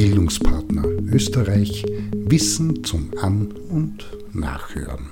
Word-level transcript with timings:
Bildungspartner 0.00 0.82
Österreich 1.12 1.84
Wissen 2.14 2.84
zum 2.84 3.10
An- 3.20 3.52
und 3.68 4.06
Nachhören. 4.32 5.10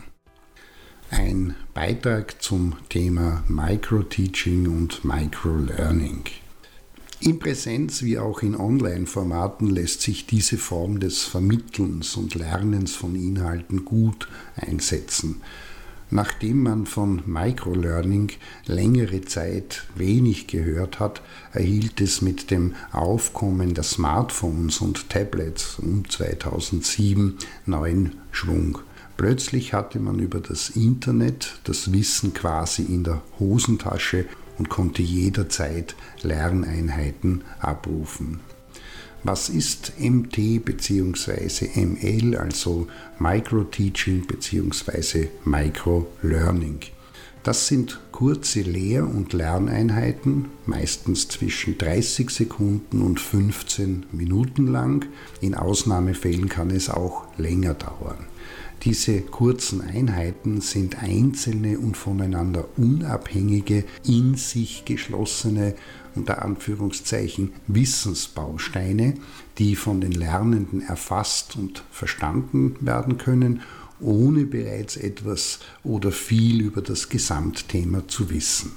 Ein 1.11 1.55
Beitrag 1.75 2.41
zum 2.41 2.75
Thema 2.89 3.45
Microteaching 3.49 4.67
und 4.67 5.05
Microlearning. 5.05 6.23
In 7.21 7.39
Präsenz 7.39 8.03
wie 8.03 8.19
auch 8.19 8.41
in 8.41 8.57
Online-Formaten 8.57 9.67
lässt 9.67 10.01
sich 10.01 10.25
diese 10.25 10.57
Form 10.57 11.01
des 11.01 11.23
Vermittelns 11.23 12.17
und 12.17 12.35
Lernens 12.35 12.95
von 12.95 13.15
Inhalten 13.15 13.85
gut 13.85 14.27
einsetzen. 14.57 15.43
Nachdem 16.11 16.63
man 16.63 16.87
von 16.87 17.23
Microlearning 17.27 18.31
längere 18.65 19.21
Zeit 19.23 19.87
wenig 19.95 20.47
gehört 20.47 21.01
hat, 21.01 21.21
erhielt 21.53 22.01
es 22.01 22.23
mit 22.23 22.51
dem 22.51 22.75
Aufkommen 22.93 23.75
der 23.75 23.85
Smartphones 23.85 24.81
und 24.81 25.11
Tablets 25.11 25.79
um 25.79 26.09
2007 26.09 27.37
neuen 27.67 28.17
Schwung. 28.31 28.79
Plötzlich 29.19 29.75
hatte 29.75 29.99
man 29.99 30.19
über 30.19 30.41
das 30.41 30.71
Internet 30.71 31.61
das 31.65 31.93
Wissen 31.93 32.33
quasi 32.33 32.83
in 32.83 33.05
der 33.05 33.21
Hosentasche 33.39 34.25
und 34.59 34.71
konnte 34.71 35.03
jederzeit 35.03 35.95
Lerneinheiten 36.23 37.43
abrufen. 37.61 38.41
Was 39.29 39.51
ist 39.51 39.93
MT 40.01 40.65
bzw. 40.65 41.69
ML, 41.75 42.35
also 42.35 42.87
Micro-Teaching 43.19 44.27
bzw. 44.27 45.29
Micro-Learning? 45.45 46.81
Das 47.43 47.67
sind 47.69 48.01
kurze 48.13 48.61
Lehr- 48.63 49.09
und 49.09 49.33
Lerneinheiten, 49.33 50.47
meistens 50.67 51.29
zwischen 51.29 51.79
30 51.79 52.31
Sekunden 52.31 53.01
und 53.01 53.21
15 53.21 54.07
Minuten 54.13 54.67
lang. 54.67 55.07
In 55.41 55.55
Ausnahmefällen 55.55 56.49
kann 56.49 56.71
es 56.71 56.91
auch 56.91 57.25
länger 57.39 57.75
dauern. 57.75 58.27
Diese 58.85 59.23
kurzen 59.23 59.81
Einheiten 59.81 60.61
sind 60.61 61.03
einzelne 61.03 61.79
und 61.79 61.97
voneinander 61.97 62.67
unabhängige, 62.77 63.85
in 64.05 64.37
sich 64.37 64.85
geschlossene, 64.85 65.75
unter 66.15 66.43
Anführungszeichen, 66.43 67.53
Wissensbausteine, 67.67 69.15
die 69.59 69.75
von 69.75 70.01
den 70.01 70.13
Lernenden 70.13 70.81
erfasst 70.81 71.57
und 71.57 71.83
verstanden 71.91 72.77
werden 72.81 73.19
können, 73.19 73.63
ohne 74.01 74.45
bereits 74.45 74.97
etwas 74.97 75.61
oder 75.85 76.13
viel 76.13 76.61
über 76.61 76.83
das 76.83 77.09
Gesamtthema 77.09 78.07
zu 78.09 78.31
wissen. 78.31 78.73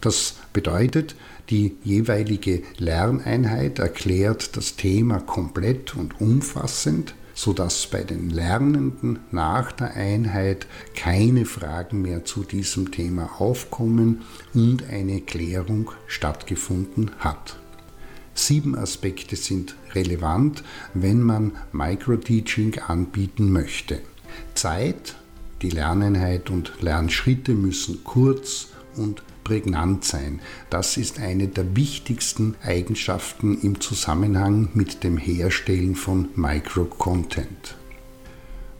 Das 0.00 0.34
bedeutet, 0.52 1.14
die 1.48 1.76
jeweilige 1.84 2.62
Lerneinheit 2.78 3.78
erklärt 3.78 4.56
das 4.56 4.76
Thema 4.76 5.20
komplett 5.20 5.94
und 5.96 6.20
umfassend, 6.20 7.14
sodass 7.34 7.86
bei 7.86 8.02
den 8.02 8.30
Lernenden 8.30 9.20
nach 9.30 9.72
der 9.72 9.94
Einheit 9.94 10.66
keine 10.94 11.46
Fragen 11.46 12.02
mehr 12.02 12.24
zu 12.24 12.42
diesem 12.44 12.90
Thema 12.90 13.40
aufkommen 13.40 14.22
und 14.54 14.88
eine 14.88 15.20
Klärung 15.20 15.92
stattgefunden 16.06 17.10
hat. 17.18 17.58
Sieben 18.34 18.76
Aspekte 18.76 19.36
sind 19.36 19.76
relevant, 19.94 20.64
wenn 20.94 21.20
man 21.20 21.52
Microteaching 21.72 22.78
anbieten 22.80 23.52
möchte. 23.52 24.00
Zeit, 24.62 25.16
die 25.60 25.70
Lerneinheit 25.70 26.48
und 26.48 26.74
Lernschritte 26.80 27.52
müssen 27.52 28.04
kurz 28.04 28.68
und 28.94 29.24
prägnant 29.42 30.04
sein. 30.04 30.38
Das 30.70 30.96
ist 30.96 31.18
eine 31.18 31.48
der 31.48 31.74
wichtigsten 31.74 32.54
Eigenschaften 32.62 33.60
im 33.60 33.80
Zusammenhang 33.80 34.68
mit 34.72 35.02
dem 35.02 35.18
Herstellen 35.18 35.96
von 35.96 36.28
Microcontent. 36.36 37.74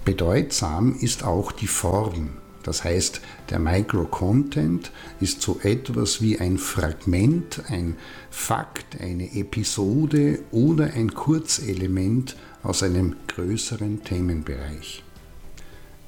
Bedeutsam 0.05 0.95
ist 1.01 1.25
auch 1.25 1.51
die 1.51 1.67
Form. 1.67 2.35
Das 2.63 2.85
heißt, 2.85 3.21
der 3.51 3.59
Microcontent 3.59 4.93
ist 5.19 5.43
so 5.43 5.59
etwas 5.65 6.23
wie 6.23 6.39
ein 6.39 6.59
Fragment, 6.59 7.61
ein 7.67 7.97
Fakt, 8.31 9.01
eine 9.01 9.35
Episode 9.35 10.45
oder 10.53 10.93
ein 10.95 11.13
Kurzelement 11.13 12.37
aus 12.63 12.85
einem 12.85 13.17
größeren 13.27 14.05
Themenbereich. 14.05 15.03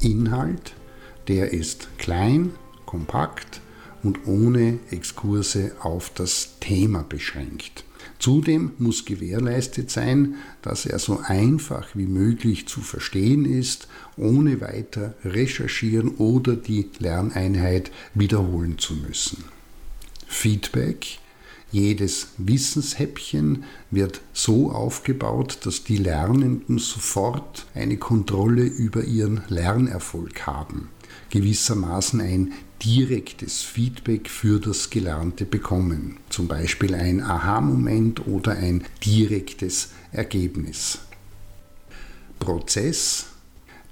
Inhalt, 0.00 0.75
der 1.28 1.53
ist 1.53 1.88
klein, 1.99 2.53
kompakt, 2.87 3.60
und 4.03 4.27
ohne 4.27 4.78
Exkurse 4.91 5.72
auf 5.81 6.10
das 6.15 6.59
Thema 6.60 7.03
beschränkt. 7.03 7.84
Zudem 8.19 8.72
muss 8.78 9.06
gewährleistet 9.06 9.91
sein, 9.91 10.37
dass 10.62 10.87
er 10.87 10.99
so 10.99 11.21
einfach 11.25 11.88
wie 11.94 12.06
möglich 12.06 12.69
zu 12.69 12.81
verstehen 12.81 13.44
ist, 13.44 13.88
ohne 14.16 14.60
weiter 14.60 15.15
recherchieren 15.25 16.11
oder 16.16 16.55
die 16.55 16.88
Lerneinheit 16.99 17.91
wiederholen 18.15 18.78
zu 18.78 18.94
müssen. 18.94 19.44
Feedback 20.26 21.19
jedes 21.75 22.29
Wissenshäppchen 22.39 23.65
wird 23.91 24.21
so 24.33 24.71
aufgebaut, 24.71 25.59
dass 25.65 25.83
die 25.83 25.97
Lernenden 25.97 26.79
sofort 26.79 27.67
eine 27.75 27.97
Kontrolle 27.97 28.62
über 28.62 29.03
ihren 29.03 29.43
Lernerfolg 29.49 30.47
haben, 30.47 30.89
gewissermaßen 31.31 32.21
ein 32.21 32.53
direktes 32.85 33.62
Feedback 33.62 34.31
für 34.31 34.61
das 34.61 34.89
Gelernte 34.91 35.45
bekommen, 35.45 36.19
zum 36.29 36.47
Beispiel 36.47 36.95
ein 36.95 37.21
Aha-Moment 37.21 38.25
oder 38.29 38.53
ein 38.53 38.85
direktes 39.05 39.89
Ergebnis. 40.12 41.01
Prozess 42.39 43.27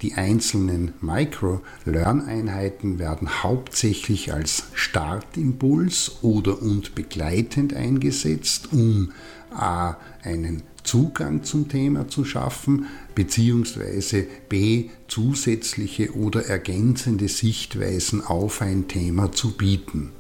die 0.03 0.15
einzelnen 0.15 0.93
Micro-Lerneinheiten 1.01 2.99
werden 2.99 3.43
hauptsächlich 3.43 4.33
als 4.33 4.65
Startimpuls 4.75 6.19
oder 6.23 6.61
und 6.61 6.95
begleitend 6.97 7.75
eingesetzt, 7.75 8.73
um 8.73 9.13
a. 9.51 9.97
einen 10.23 10.65
Zugang 10.83 11.45
zum 11.45 11.69
Thema 11.69 12.09
zu 12.09 12.25
schaffen, 12.25 12.87
beziehungsweise 13.15 14.27
b. 14.49 14.91
zusätzliche 15.07 16.17
oder 16.17 16.47
ergänzende 16.47 17.29
Sichtweisen 17.29 18.21
auf 18.21 18.61
ein 18.61 18.89
Thema 18.89 19.31
zu 19.31 19.53
bieten. 19.53 20.11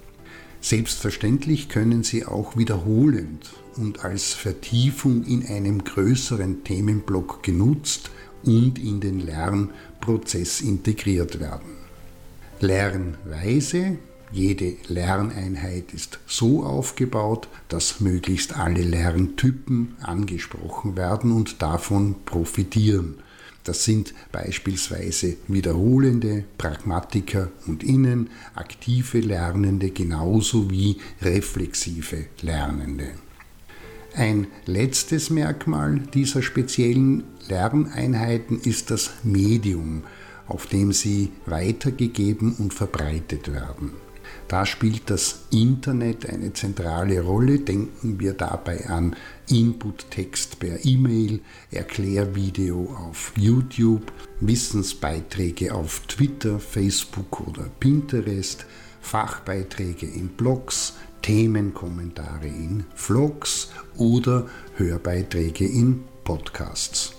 Selbstverständlich 0.60 1.68
können 1.68 2.04
sie 2.04 2.24
auch 2.24 2.56
wiederholend 2.56 3.52
und 3.76 4.04
als 4.04 4.32
Vertiefung 4.32 5.24
in 5.24 5.44
einem 5.44 5.82
größeren 5.82 6.62
Themenblock 6.62 7.42
genutzt 7.42 8.12
und 8.44 8.78
in 8.78 9.00
den 9.00 9.20
Lernprozess 9.20 10.60
integriert 10.60 11.40
werden. 11.40 11.72
Lernweise. 12.60 13.98
Jede 14.34 14.76
Lerneinheit 14.88 15.92
ist 15.92 16.18
so 16.26 16.64
aufgebaut, 16.64 17.48
dass 17.68 18.00
möglichst 18.00 18.56
alle 18.56 18.80
Lerntypen 18.80 19.94
angesprochen 20.00 20.96
werden 20.96 21.32
und 21.32 21.60
davon 21.60 22.14
profitieren. 22.24 23.16
Das 23.64 23.84
sind 23.84 24.14
beispielsweise 24.32 25.36
wiederholende 25.48 26.44
Pragmatiker 26.56 27.50
und 27.66 27.84
Innen, 27.84 28.30
aktive 28.54 29.20
Lernende 29.20 29.90
genauso 29.90 30.70
wie 30.70 30.96
reflexive 31.20 32.26
Lernende. 32.40 33.10
Ein 34.14 34.48
letztes 34.66 35.30
Merkmal 35.30 36.00
dieser 36.12 36.42
speziellen 36.42 37.24
Lerneinheiten 37.48 38.60
ist 38.60 38.90
das 38.90 39.10
Medium, 39.22 40.04
auf 40.46 40.66
dem 40.66 40.92
sie 40.92 41.32
weitergegeben 41.46 42.54
und 42.58 42.74
verbreitet 42.74 43.50
werden. 43.50 43.92
Da 44.48 44.66
spielt 44.66 45.08
das 45.08 45.46
Internet 45.50 46.28
eine 46.28 46.52
zentrale 46.52 47.22
Rolle. 47.22 47.60
Denken 47.60 48.20
wir 48.20 48.34
dabei 48.34 48.86
an 48.86 49.16
Input-Text 49.48 50.58
per 50.58 50.84
E-Mail, 50.84 51.40
Erklärvideo 51.70 52.94
auf 53.08 53.32
YouTube, 53.36 54.12
Wissensbeiträge 54.40 55.74
auf 55.74 56.00
Twitter, 56.06 56.58
Facebook 56.58 57.46
oder 57.48 57.64
Pinterest, 57.80 58.66
Fachbeiträge 59.00 60.06
in 60.06 60.28
Blogs, 60.28 60.94
Themenkommentare 61.22 62.48
in 62.48 62.84
Vlogs 62.94 63.70
oder 63.96 64.46
Hörbeiträge 64.76 65.66
in 65.66 66.04
Podcasts. 66.24 67.14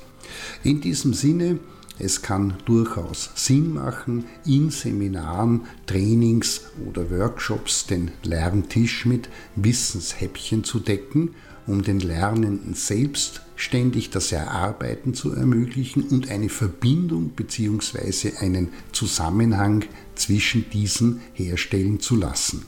In 0.64 0.82
diesem 0.82 1.14
Sinne, 1.14 1.60
es 2.00 2.22
kann 2.22 2.56
durchaus 2.66 3.30
Sinn 3.36 3.74
machen, 3.74 4.26
in 4.46 4.72
Seminaren, 4.72 5.62
Trainings 5.86 6.62
oder 6.88 7.10
Workshops 7.12 7.86
den 7.86 8.12
Lerntisch 8.24 9.06
mit 9.06 9.30
Wissenshäppchen 9.56 10.64
zu 10.64 10.80
decken, 10.80 11.36
um 11.68 11.84
den 11.84 12.00
Lernenden 12.00 12.74
selbstständig 12.74 14.10
das 14.10 14.32
Erarbeiten 14.32 15.14
zu 15.14 15.34
ermöglichen 15.34 16.04
und 16.04 16.30
eine 16.30 16.50
Verbindung 16.50 17.30
bzw. 17.30 18.38
einen 18.40 18.70
Zusammenhang 18.92 19.86
zwischen 20.16 20.70
diesen 20.72 21.22
herstellen 21.34 22.00
zu 22.00 22.16
lassen. 22.16 22.66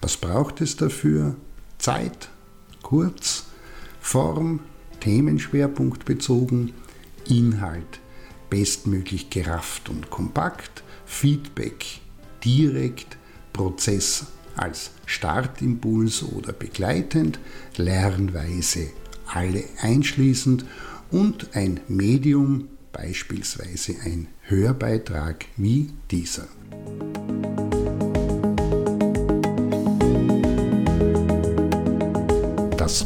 Was 0.00 0.16
braucht 0.16 0.60
es 0.60 0.76
dafür? 0.76 1.36
Zeit, 1.78 2.28
kurz, 2.82 3.44
Form, 4.00 4.60
Themenschwerpunkt 5.00 6.04
bezogen, 6.04 6.72
Inhalt 7.28 8.00
bestmöglich 8.50 9.30
gerafft 9.30 9.88
und 9.88 10.10
kompakt, 10.10 10.82
Feedback 11.04 11.84
direkt, 12.44 13.16
Prozess 13.52 14.26
als 14.56 14.90
Startimpuls 15.04 16.22
oder 16.22 16.52
begleitend, 16.52 17.38
Lernweise 17.76 18.88
alle 19.26 19.64
einschließend 19.80 20.64
und 21.10 21.54
ein 21.54 21.80
Medium, 21.88 22.68
beispielsweise 22.92 23.96
ein 24.04 24.28
Hörbeitrag 24.42 25.46
wie 25.56 25.90
dieser. 26.10 26.46